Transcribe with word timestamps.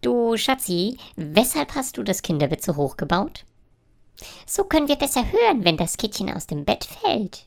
Du 0.00 0.36
Schatzi, 0.36 0.96
weshalb 1.16 1.74
hast 1.74 1.96
du 1.96 2.04
das 2.04 2.22
Kinderbett 2.22 2.62
so 2.62 2.76
hoch 2.76 2.96
gebaut? 2.96 3.44
So 4.46 4.64
können 4.64 4.86
wir 4.86 4.96
besser 4.96 5.24
hören, 5.32 5.64
wenn 5.64 5.76
das 5.76 5.96
Kittchen 5.96 6.32
aus 6.32 6.46
dem 6.46 6.64
Bett 6.64 6.84
fällt. 6.84 7.46